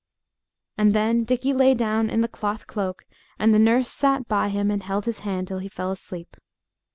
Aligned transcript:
And 0.79 0.95
then 0.95 1.25
Dickie 1.25 1.53
lay 1.53 1.75
down 1.75 2.09
in 2.09 2.21
the 2.21 2.27
cloth 2.27 2.65
cloak, 2.65 3.05
and 3.37 3.53
the 3.53 3.59
nurse 3.59 3.91
sat 3.91 4.27
by 4.27 4.49
him 4.49 4.71
and 4.71 4.81
held 4.81 5.05
his 5.05 5.19
hand 5.19 5.47
till 5.47 5.59
he 5.59 5.69
fell 5.69 5.91
asleep. 5.91 6.37